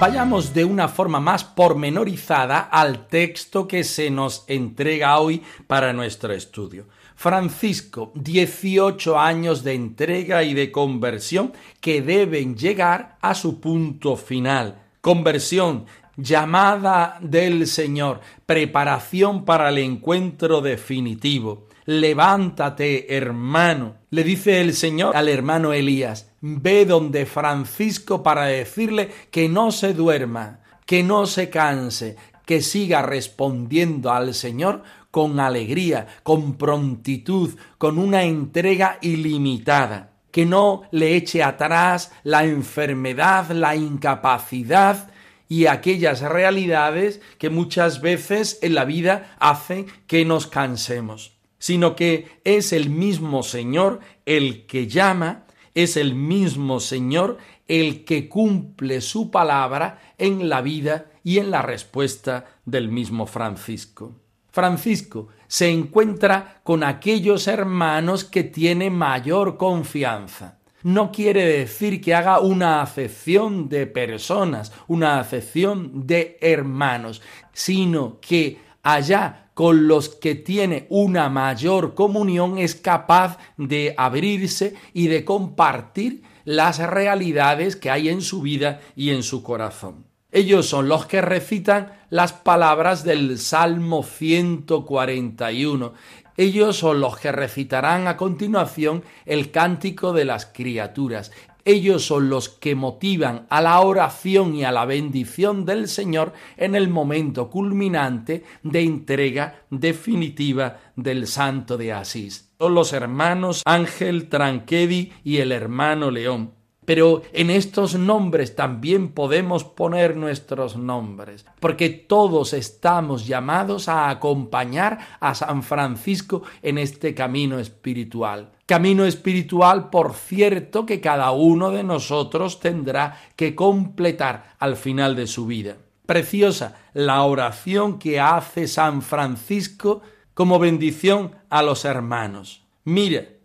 Vayamos 0.00 0.54
de 0.54 0.64
una 0.64 0.88
forma 0.88 1.18
más 1.18 1.42
pormenorizada 1.42 2.60
al 2.60 3.08
texto 3.08 3.66
que 3.66 3.82
se 3.82 4.10
nos 4.10 4.44
entrega 4.46 5.18
hoy 5.18 5.42
para 5.66 5.92
nuestro 5.92 6.32
estudio. 6.32 6.86
Francisco, 7.16 8.12
18 8.14 9.18
años 9.18 9.64
de 9.64 9.74
entrega 9.74 10.44
y 10.44 10.54
de 10.54 10.70
conversión 10.70 11.52
que 11.80 12.00
deben 12.00 12.56
llegar 12.56 13.16
a 13.20 13.34
su 13.34 13.58
punto 13.58 14.16
final. 14.16 14.80
Conversión, 15.00 15.86
llamada 16.18 17.16
del 17.20 17.66
Señor, 17.68 18.20
preparación 18.44 19.44
para 19.44 19.70
el 19.70 19.78
encuentro 19.78 20.60
definitivo. 20.60 21.68
Levántate, 21.86 23.16
hermano, 23.16 23.94
le 24.10 24.24
dice 24.24 24.60
el 24.60 24.74
Señor 24.74 25.16
al 25.16 25.28
hermano 25.28 25.72
Elías, 25.72 26.30
ve 26.40 26.84
donde 26.84 27.24
Francisco 27.24 28.22
para 28.22 28.44
decirle 28.46 29.10
que 29.30 29.48
no 29.48 29.70
se 29.70 29.94
duerma, 29.94 30.60
que 30.84 31.02
no 31.02 31.24
se 31.24 31.48
canse, 31.48 32.16
que 32.44 32.62
siga 32.62 33.00
respondiendo 33.00 34.12
al 34.12 34.34
Señor 34.34 34.82
con 35.10 35.38
alegría, 35.40 36.08
con 36.24 36.54
prontitud, 36.54 37.54
con 37.78 37.98
una 37.98 38.24
entrega 38.24 38.98
ilimitada, 39.00 40.10
que 40.32 40.44
no 40.44 40.82
le 40.90 41.14
eche 41.16 41.42
atrás 41.42 42.12
la 42.24 42.44
enfermedad, 42.44 43.50
la 43.52 43.76
incapacidad 43.76 45.10
y 45.48 45.66
aquellas 45.66 46.20
realidades 46.20 47.20
que 47.38 47.50
muchas 47.50 48.00
veces 48.00 48.58
en 48.62 48.74
la 48.74 48.84
vida 48.84 49.36
hacen 49.38 49.86
que 50.06 50.24
nos 50.24 50.46
cansemos, 50.46 51.38
sino 51.58 51.96
que 51.96 52.28
es 52.44 52.72
el 52.72 52.90
mismo 52.90 53.42
Señor 53.42 54.00
el 54.26 54.66
que 54.66 54.86
llama, 54.86 55.46
es 55.74 55.96
el 55.96 56.14
mismo 56.14 56.80
Señor 56.80 57.38
el 57.66 58.04
que 58.04 58.28
cumple 58.28 59.00
su 59.00 59.30
palabra 59.30 60.14
en 60.18 60.48
la 60.48 60.62
vida 60.62 61.06
y 61.22 61.38
en 61.38 61.50
la 61.50 61.62
respuesta 61.62 62.46
del 62.64 62.88
mismo 62.88 63.26
Francisco. 63.26 64.14
Francisco 64.50 65.28
se 65.46 65.70
encuentra 65.70 66.60
con 66.64 66.82
aquellos 66.82 67.46
hermanos 67.46 68.24
que 68.24 68.44
tiene 68.44 68.90
mayor 68.90 69.56
confianza. 69.56 70.57
No 70.82 71.10
quiere 71.10 71.44
decir 71.44 72.00
que 72.00 72.14
haga 72.14 72.40
una 72.40 72.82
acepción 72.82 73.68
de 73.68 73.86
personas, 73.86 74.72
una 74.86 75.18
acepción 75.18 76.06
de 76.06 76.38
hermanos, 76.40 77.20
sino 77.52 78.20
que 78.20 78.58
allá 78.82 79.50
con 79.54 79.88
los 79.88 80.08
que 80.08 80.36
tiene 80.36 80.86
una 80.88 81.28
mayor 81.28 81.94
comunión 81.94 82.58
es 82.58 82.76
capaz 82.76 83.38
de 83.56 83.92
abrirse 83.96 84.74
y 84.94 85.08
de 85.08 85.24
compartir 85.24 86.22
las 86.44 86.78
realidades 86.78 87.74
que 87.74 87.90
hay 87.90 88.08
en 88.08 88.22
su 88.22 88.40
vida 88.40 88.80
y 88.94 89.10
en 89.10 89.24
su 89.24 89.42
corazón. 89.42 90.06
Ellos 90.30 90.66
son 90.66 90.88
los 90.88 91.06
que 91.06 91.22
recitan 91.22 91.92
las 92.10 92.34
palabras 92.34 93.02
del 93.02 93.38
Salmo 93.38 94.02
141. 94.02 95.94
Ellos 96.38 96.76
son 96.76 97.00
los 97.00 97.18
que 97.18 97.32
recitarán 97.32 98.06
a 98.06 98.16
continuación 98.16 99.02
el 99.26 99.50
cántico 99.50 100.12
de 100.12 100.24
las 100.24 100.46
criaturas. 100.46 101.32
Ellos 101.64 102.04
son 102.04 102.30
los 102.30 102.48
que 102.48 102.76
motivan 102.76 103.46
a 103.50 103.60
la 103.60 103.80
oración 103.80 104.54
y 104.54 104.62
a 104.62 104.70
la 104.70 104.84
bendición 104.84 105.64
del 105.64 105.88
Señor 105.88 106.32
en 106.56 106.76
el 106.76 106.88
momento 106.88 107.50
culminante 107.50 108.44
de 108.62 108.82
entrega 108.82 109.64
definitiva 109.68 110.78
del 110.94 111.26
Santo 111.26 111.76
de 111.76 111.92
Asís. 111.92 112.52
Son 112.56 112.72
los 112.72 112.92
hermanos 112.92 113.62
Ángel 113.64 114.28
Tranquedi 114.28 115.12
y 115.24 115.38
el 115.38 115.50
hermano 115.50 116.12
León 116.12 116.52
pero 116.88 117.20
en 117.34 117.50
estos 117.50 117.96
nombres 117.96 118.56
también 118.56 119.12
podemos 119.12 119.62
poner 119.62 120.16
nuestros 120.16 120.78
nombres, 120.78 121.44
porque 121.60 121.90
todos 121.90 122.54
estamos 122.54 123.26
llamados 123.26 123.90
a 123.90 124.08
acompañar 124.08 124.98
a 125.20 125.34
San 125.34 125.62
Francisco 125.62 126.44
en 126.62 126.78
este 126.78 127.14
camino 127.14 127.58
espiritual. 127.58 128.52
Camino 128.64 129.04
espiritual, 129.04 129.90
por 129.90 130.14
cierto, 130.14 130.86
que 130.86 130.98
cada 130.98 131.30
uno 131.32 131.72
de 131.72 131.84
nosotros 131.84 132.58
tendrá 132.58 133.20
que 133.36 133.54
completar 133.54 134.54
al 134.58 134.74
final 134.74 135.14
de 135.14 135.26
su 135.26 135.44
vida. 135.44 135.76
Preciosa 136.06 136.76
la 136.94 137.22
oración 137.24 137.98
que 137.98 138.18
hace 138.18 138.66
San 138.66 139.02
Francisco 139.02 140.00
como 140.32 140.58
bendición 140.58 141.32
a 141.50 141.62
los 141.62 141.84
hermanos. 141.84 142.62
Mire, 142.84 143.40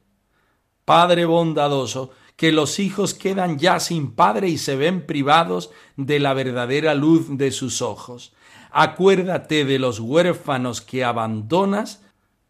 Padre 0.86 1.24
bondadoso, 1.24 2.12
que 2.36 2.52
los 2.52 2.80
hijos 2.80 3.14
quedan 3.14 3.60
ya 3.60 3.80
sin 3.80 4.12
padre 4.12 4.50
y 4.50 4.58
se 4.58 4.76
ven 4.76 5.06
privados 5.06 5.72
de 5.98 6.20
la 6.20 6.34
verdadera 6.34 6.94
luz 6.94 7.38
de 7.38 7.52
sus 7.52 7.82
ojos. 7.82 8.34
Acuérdate 8.72 9.66
de 9.66 9.80
los 9.80 10.00
huérfanos 10.00 10.82
que 10.82 11.04
abandonas, 11.04 12.04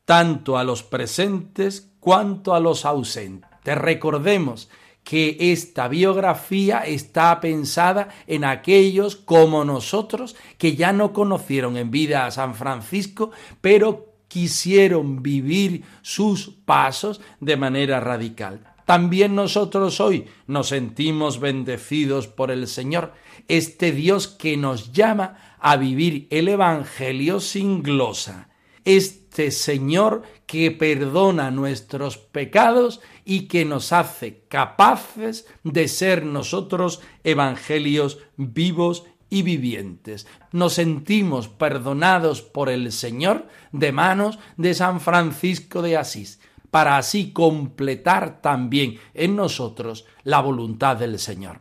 tanto 0.05 0.57
a 0.57 0.63
los 0.63 0.83
presentes 0.83 1.91
cuanto 1.99 2.53
a 2.53 2.59
los 2.59 2.85
ausentes. 2.85 3.49
Recordemos 3.63 4.69
que 5.03 5.37
esta 5.39 5.87
biografía 5.87 6.79
está 6.79 7.39
pensada 7.41 8.09
en 8.25 8.45
aquellos 8.45 9.15
como 9.15 9.65
nosotros 9.65 10.35
que 10.57 10.75
ya 10.75 10.93
no 10.93 11.11
conocieron 11.11 11.77
en 11.77 11.91
vida 11.91 12.25
a 12.25 12.31
San 12.31 12.55
Francisco, 12.55 13.31
pero 13.59 14.13
quisieron 14.29 15.21
vivir 15.21 15.83
sus 16.01 16.49
pasos 16.49 17.21
de 17.39 17.57
manera 17.57 17.99
radical. 17.99 18.72
También 18.85 19.35
nosotros 19.35 19.99
hoy 20.01 20.25
nos 20.47 20.69
sentimos 20.69 21.39
bendecidos 21.39 22.27
por 22.27 22.51
el 22.51 22.67
Señor, 22.67 23.13
este 23.47 23.91
Dios 23.91 24.27
que 24.27 24.57
nos 24.57 24.91
llama 24.91 25.55
a 25.59 25.77
vivir 25.77 26.27
el 26.29 26.49
Evangelio 26.49 27.39
sin 27.39 27.81
glosa, 27.81 28.49
este 28.83 29.51
Señor 29.51 30.23
que 30.45 30.71
perdona 30.71 31.49
nuestros 31.51 32.17
pecados 32.17 32.99
y 33.23 33.47
que 33.47 33.63
nos 33.63 33.93
hace 33.93 34.43
capaces 34.49 35.47
de 35.63 35.87
ser 35.87 36.25
nosotros 36.25 36.99
evangelios 37.23 38.19
vivos 38.35 39.05
y 39.29 39.41
vivientes. 39.41 40.27
Nos 40.51 40.73
sentimos 40.73 41.47
perdonados 41.47 42.41
por 42.41 42.69
el 42.69 42.91
Señor 42.91 43.47
de 43.71 43.93
manos 43.93 44.37
de 44.57 44.73
San 44.73 44.99
Francisco 44.99 45.81
de 45.81 45.97
Asís 45.97 46.39
para 46.73 46.97
así 46.97 47.31
completar 47.31 48.41
también 48.41 48.97
en 49.13 49.35
nosotros 49.35 50.05
la 50.23 50.41
voluntad 50.41 50.97
del 50.97 51.19
Señor. 51.19 51.59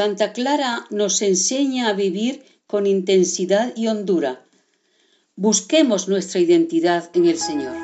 Santa 0.00 0.32
Clara 0.32 0.86
nos 0.88 1.20
enseña 1.20 1.90
a 1.90 1.92
vivir 1.92 2.42
con 2.66 2.86
intensidad 2.86 3.74
y 3.76 3.88
hondura. 3.88 4.40
Busquemos 5.36 6.08
nuestra 6.08 6.40
identidad 6.40 7.10
en 7.12 7.26
el 7.26 7.36
Señor. 7.36 7.74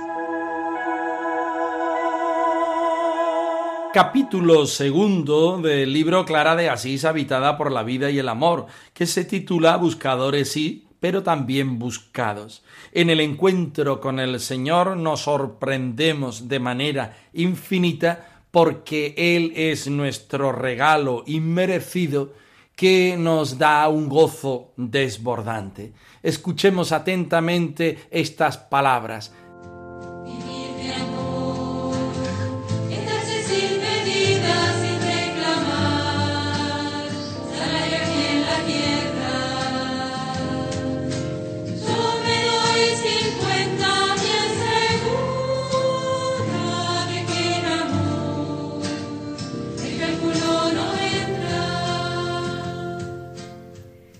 Capítulo 3.93 4.65
segundo 4.65 5.61
del 5.61 5.93
libro 5.93 6.25
Clara 6.25 6.57
de 6.57 6.71
Asís, 6.71 7.05
habitada 7.05 7.59
por 7.59 7.71
la 7.71 7.83
vida 7.83 8.11
y 8.11 8.19
el 8.19 8.31
amor, 8.31 8.65
que 8.95 9.05
se 9.05 9.27
titula 9.27 9.77
Buscadores 9.77 10.51
sí, 10.51 10.87
pero 10.99 11.23
también 11.23 11.79
buscados. 11.79 12.65
En 12.93 13.11
el 13.11 13.21
encuentro 13.21 14.01
con 14.01 14.21
el 14.21 14.41
Señor 14.41 14.97
nos 14.97 15.21
sorprendemos 15.21 16.49
de 16.49 16.61
manera 16.61 17.15
infinita 17.35 18.36
porque 18.57 19.13
Él 19.19 19.53
es 19.55 19.87
nuestro 19.87 20.51
regalo 20.51 21.25
inmerecido 21.27 22.33
que 22.75 23.15
nos 23.19 23.59
da 23.59 23.87
un 23.87 24.09
gozo 24.09 24.73
desbordante. 24.79 25.93
Escuchemos 26.23 26.91
atentamente 26.91 27.99
estas 28.11 28.57
palabras. 28.57 29.35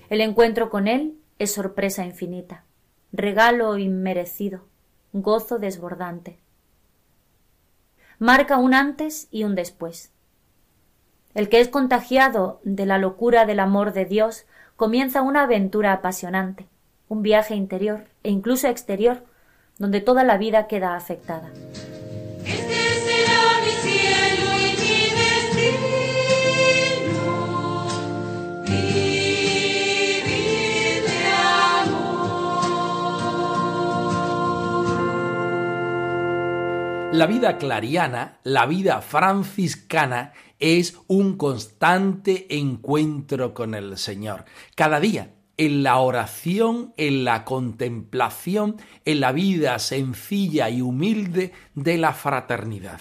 El 0.09 0.21
encuentro 0.21 0.71
con 0.71 0.87
Él 0.87 1.19
es 1.39 1.53
sorpresa 1.53 2.05
infinita, 2.05 2.65
regalo 3.13 3.77
inmerecido, 3.77 4.65
gozo 5.13 5.59
desbordante. 5.59 6.39
Marca 8.19 8.57
un 8.57 8.73
antes 8.73 9.27
y 9.31 9.43
un 9.45 9.55
después. 9.55 10.13
El 11.35 11.49
que 11.49 11.61
es 11.61 11.69
contagiado 11.69 12.61
de 12.63 12.87
la 12.87 12.99
locura 12.99 13.47
del 13.47 13.61
amor 13.61 13.93
de 13.93 14.05
Dios 14.05 14.47
comienza 14.77 15.23
una 15.23 15.43
aventura 15.43 15.93
apasionante, 15.93 16.69
un 17.09 17.23
viaje 17.23 17.57
interior 17.57 18.05
e 18.23 18.31
incluso 18.31 18.69
exterior, 18.69 19.25
donde 19.79 20.01
toda 20.01 20.23
la 20.23 20.39
vida 20.39 20.69
queda 20.69 20.95
afectada. 20.95 21.51
La 37.17 37.25
vida 37.25 37.57
clariana, 37.57 38.41
la 38.45 38.67
vida 38.67 39.01
franciscana, 39.01 40.35
es 40.59 40.99
un 41.07 41.39
constante 41.39 42.47
encuentro 42.55 43.55
con 43.55 43.75
el 43.75 43.97
Señor. 43.97 44.45
Cada 44.75 45.01
día, 45.01 45.31
en 45.57 45.83
la 45.83 45.97
oración, 45.97 46.93
en 46.99 47.25
la 47.25 47.47
contemplación, 47.47 48.77
en 49.07 49.21
la 49.21 49.33
vida 49.33 49.79
sencilla 49.79 50.69
y 50.69 50.83
humilde 50.83 51.53
de 51.75 51.97
la 51.97 52.13
fraternidad. 52.13 53.01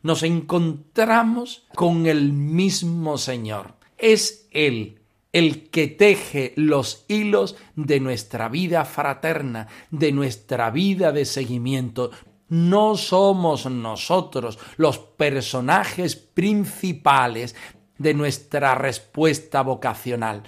Nos 0.00 0.22
encontramos 0.22 1.66
con 1.74 2.06
el 2.06 2.32
mismo 2.32 3.18
Señor. 3.18 3.74
Es 3.98 4.48
Él 4.50 5.02
el 5.32 5.70
que 5.70 5.88
teje 5.88 6.52
los 6.56 7.04
hilos 7.08 7.56
de 7.74 8.00
nuestra 8.00 8.48
vida 8.48 8.84
fraterna, 8.84 9.66
de 9.90 10.12
nuestra 10.12 10.70
vida 10.70 11.12
de 11.12 11.24
seguimiento. 11.24 12.10
No 12.52 12.98
somos 12.98 13.64
nosotros 13.64 14.58
los 14.76 14.98
personajes 14.98 16.16
principales 16.16 17.56
de 17.96 18.12
nuestra 18.12 18.74
respuesta 18.74 19.62
vocacional. 19.62 20.42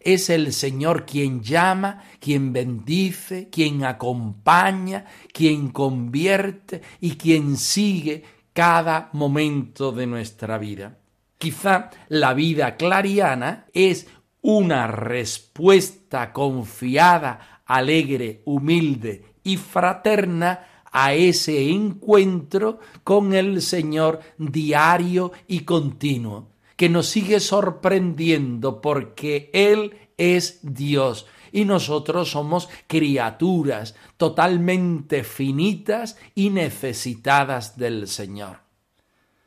Es 0.00 0.30
el 0.30 0.52
Señor 0.52 1.06
quien 1.06 1.44
llama, 1.44 2.02
quien 2.18 2.52
bendice, 2.52 3.50
quien 3.50 3.84
acompaña, 3.84 5.04
quien 5.32 5.68
convierte 5.68 6.82
y 6.98 7.12
quien 7.12 7.56
sigue 7.56 8.24
cada 8.52 9.10
momento 9.12 9.92
de 9.92 10.08
nuestra 10.08 10.58
vida. 10.58 10.98
Quizá 11.38 11.90
la 12.08 12.34
vida 12.34 12.74
clariana 12.74 13.66
es 13.72 14.08
una 14.40 14.88
respuesta 14.88 16.32
confiada, 16.32 17.62
alegre, 17.64 18.42
humilde 18.44 19.36
y 19.44 19.56
fraterna 19.56 20.73
a 20.96 21.12
ese 21.12 21.70
encuentro 21.70 22.78
con 23.02 23.34
el 23.34 23.60
Señor 23.60 24.20
diario 24.38 25.32
y 25.48 25.60
continuo, 25.60 26.52
que 26.76 26.88
nos 26.88 27.08
sigue 27.08 27.40
sorprendiendo 27.40 28.80
porque 28.80 29.50
Él 29.52 29.96
es 30.16 30.60
Dios 30.62 31.26
y 31.50 31.64
nosotros 31.64 32.30
somos 32.30 32.68
criaturas 32.86 33.96
totalmente 34.16 35.24
finitas 35.24 36.16
y 36.36 36.50
necesitadas 36.50 37.76
del 37.76 38.06
Señor. 38.06 38.58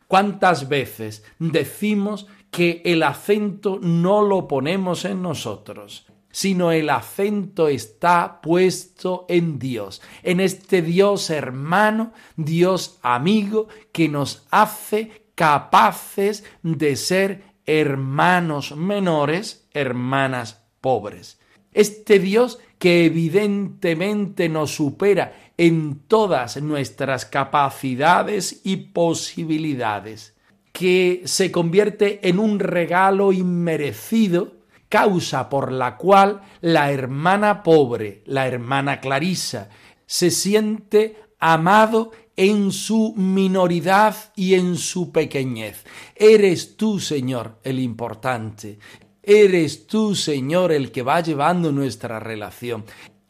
¿Cuántas 0.09 0.67
veces 0.67 1.23
decimos 1.39 2.27
que 2.51 2.81
el 2.83 3.03
acento 3.03 3.79
no 3.81 4.21
lo 4.21 4.49
ponemos 4.49 5.05
en 5.05 5.21
nosotros? 5.21 6.07
Sino 6.37 6.71
el 6.71 6.91
acento 6.91 7.67
está 7.67 8.41
puesto 8.43 9.25
en 9.27 9.57
Dios, 9.57 10.03
en 10.21 10.39
este 10.39 10.83
Dios 10.83 11.31
hermano, 11.31 12.13
Dios 12.35 12.99
amigo, 13.01 13.69
que 13.91 14.07
nos 14.07 14.45
hace 14.51 15.23
capaces 15.33 16.43
de 16.61 16.95
ser 16.95 17.41
hermanos 17.65 18.77
menores, 18.77 19.67
hermanas 19.73 20.63
pobres. 20.79 21.39
Este 21.73 22.19
Dios 22.19 22.59
que 22.77 23.05
evidentemente 23.05 24.47
nos 24.47 24.75
supera 24.75 25.51
en 25.57 26.01
todas 26.07 26.61
nuestras 26.61 27.25
capacidades 27.25 28.61
y 28.63 28.75
posibilidades, 28.75 30.35
que 30.71 31.23
se 31.25 31.51
convierte 31.51 32.29
en 32.29 32.37
un 32.37 32.59
regalo 32.59 33.33
inmerecido 33.33 34.56
causa 34.89 35.49
por 35.49 35.71
la 35.71 35.97
cual 35.97 36.41
la 36.61 36.91
hermana 36.91 37.63
pobre, 37.63 38.23
la 38.25 38.47
hermana 38.47 38.99
Clarisa, 38.99 39.69
se 40.05 40.31
siente 40.31 41.17
amado 41.39 42.11
en 42.35 42.71
su 42.71 43.13
minoridad 43.15 44.15
y 44.35 44.53
en 44.53 44.77
su 44.77 45.11
pequeñez. 45.11 45.83
Eres 46.15 46.77
tú, 46.77 46.99
Señor, 46.99 47.57
el 47.63 47.79
importante. 47.79 48.79
Eres 49.23 49.87
tú, 49.87 50.15
Señor, 50.15 50.71
el 50.71 50.91
que 50.91 51.01
va 51.01 51.19
llevando 51.21 51.71
nuestra 51.71 52.19
relación. 52.19 52.85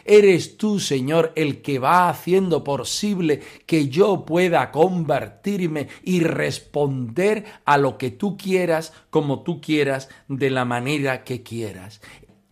Eres 0.09 0.55
tú, 0.57 0.79
Señor, 0.79 1.33
el 1.35 1.61
que 1.61 1.79
va 1.79 2.07
haciendo 2.07 2.63
posible 2.63 3.41
que 3.65 3.89
yo 3.89 4.25
pueda 4.25 4.71
convertirme 4.71 5.89
y 6.01 6.21
responder 6.21 7.43
a 7.65 7.77
lo 7.77 7.97
que 7.97 8.11
tú 8.11 8.37
quieras, 8.37 8.93
como 9.09 9.43
tú 9.43 9.59
quieras, 9.59 10.07
de 10.29 10.49
la 10.49 10.63
manera 10.63 11.25
que 11.25 11.43
quieras. 11.43 11.99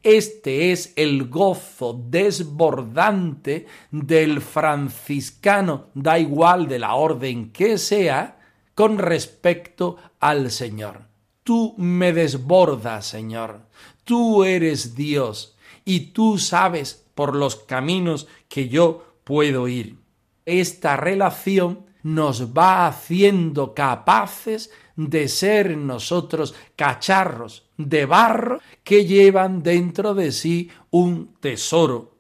Este 0.04 0.74
es 0.74 0.92
el 0.98 1.30
gozo 1.30 2.00
desbordante 2.10 3.68
del 3.90 4.42
franciscano, 4.42 5.88
da 5.94 6.20
igual 6.20 6.68
de 6.68 6.80
la 6.80 6.96
orden 6.96 7.54
que 7.54 7.78
sea, 7.78 8.38
con 8.76 8.98
respecto 8.98 9.96
al 10.20 10.52
Señor. 10.52 11.08
Tú 11.44 11.74
me 11.78 12.12
desbordas, 12.12 13.06
Señor. 13.08 13.62
Tú 14.04 14.44
eres 14.44 14.94
Dios 14.94 15.56
y 15.86 16.12
tú 16.12 16.38
sabes 16.38 17.05
por 17.16 17.36
los 17.36 17.56
caminos 17.56 18.28
que 18.48 18.70
yo 18.70 19.20
puedo 19.24 19.68
ir. 19.68 19.98
Esta 20.46 20.96
relación 20.96 21.86
nos 22.04 22.56
va 22.56 22.86
haciendo 22.86 23.74
capaces 23.74 24.70
de 24.96 25.28
ser 25.28 25.76
nosotros 25.76 26.54
cacharros 26.76 27.66
de 27.78 28.06
barro 28.06 28.60
que 28.84 29.06
llevan 29.06 29.64
dentro 29.64 30.14
de 30.14 30.32
sí 30.32 30.70
un 30.92 31.34
tesoro, 31.40 32.20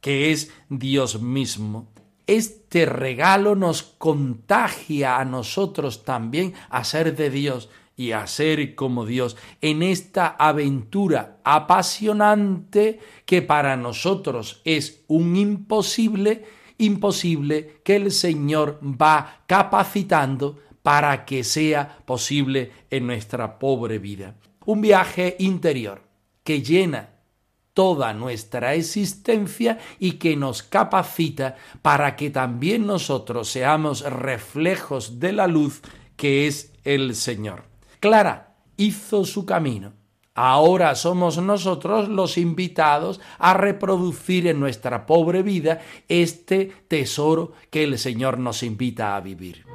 que 0.00 0.32
es 0.32 0.50
Dios 0.70 1.20
mismo. 1.20 1.92
Este 2.26 2.86
regalo 2.86 3.56
nos 3.56 3.82
contagia 3.82 5.18
a 5.18 5.24
nosotros 5.24 6.04
también 6.04 6.54
a 6.70 6.84
ser 6.84 7.14
de 7.14 7.28
Dios 7.28 7.68
y 8.00 8.12
a 8.12 8.26
ser 8.26 8.74
como 8.74 9.04
Dios 9.04 9.36
en 9.60 9.82
esta 9.82 10.28
aventura 10.28 11.36
apasionante 11.44 12.98
que 13.26 13.42
para 13.42 13.76
nosotros 13.76 14.62
es 14.64 15.04
un 15.06 15.36
imposible, 15.36 16.46
imposible 16.78 17.82
que 17.84 17.96
el 17.96 18.10
Señor 18.10 18.80
va 18.82 19.42
capacitando 19.46 20.58
para 20.82 21.26
que 21.26 21.44
sea 21.44 21.98
posible 22.06 22.72
en 22.88 23.06
nuestra 23.06 23.58
pobre 23.58 23.98
vida. 23.98 24.34
Un 24.64 24.80
viaje 24.80 25.36
interior 25.38 26.00
que 26.42 26.62
llena 26.62 27.10
toda 27.74 28.14
nuestra 28.14 28.72
existencia 28.76 29.78
y 29.98 30.12
que 30.12 30.36
nos 30.36 30.62
capacita 30.62 31.56
para 31.82 32.16
que 32.16 32.30
también 32.30 32.86
nosotros 32.86 33.50
seamos 33.50 34.00
reflejos 34.10 35.20
de 35.20 35.34
la 35.34 35.46
luz 35.46 35.82
que 36.16 36.46
es 36.46 36.72
el 36.82 37.14
Señor. 37.14 37.69
Clara 38.00 38.56
hizo 38.78 39.26
su 39.26 39.44
camino. 39.44 39.92
Ahora 40.34 40.94
somos 40.94 41.36
nosotros 41.36 42.08
los 42.08 42.38
invitados 42.38 43.20
a 43.38 43.52
reproducir 43.52 44.46
en 44.46 44.58
nuestra 44.58 45.04
pobre 45.04 45.42
vida 45.42 45.82
este 46.08 46.72
tesoro 46.88 47.52
que 47.68 47.84
el 47.84 47.98
Señor 47.98 48.38
nos 48.38 48.62
invita 48.62 49.16
a 49.16 49.20
vivir. 49.20 49.66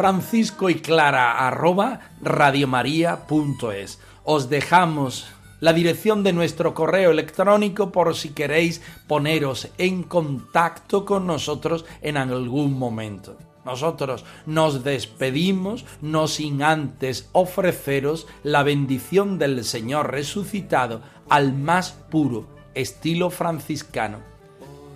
Francisco 0.00 0.70
y 0.70 0.76
Clara 0.76 1.46
arroba 1.46 2.00
radiomaria.es 2.22 4.00
os 4.24 4.48
dejamos 4.50 5.26
la 5.60 5.72
dirección 5.72 6.22
de 6.22 6.32
nuestro 6.32 6.74
correo 6.74 7.10
electrónico 7.10 7.92
por 7.92 8.16
si 8.16 8.30
queréis 8.30 8.80
poneros 9.06 9.68
en 9.78 10.02
contacto 10.02 11.04
con 11.04 11.26
nosotros 11.26 11.84
en 12.02 12.16
algún 12.16 12.78
momento. 12.78 13.36
Nosotros 13.64 14.24
nos 14.46 14.84
despedimos 14.84 15.84
no 16.00 16.28
sin 16.28 16.62
antes 16.62 17.28
ofreceros 17.32 18.26
la 18.42 18.62
bendición 18.62 19.38
del 19.38 19.64
Señor 19.64 20.10
resucitado 20.10 21.02
al 21.28 21.52
más 21.52 21.92
puro 21.92 22.46
estilo 22.74 23.30
franciscano. 23.30 24.18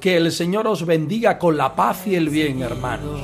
Que 0.00 0.16
el 0.16 0.32
Señor 0.32 0.66
os 0.66 0.86
bendiga 0.86 1.38
con 1.38 1.56
la 1.56 1.76
paz 1.76 2.06
y 2.06 2.14
el 2.14 2.30
bien, 2.30 2.62
hermanos. 2.62 3.20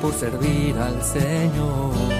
Por 0.00 0.14
servir 0.14 0.76
al 0.76 1.02
Señor. 1.02 2.19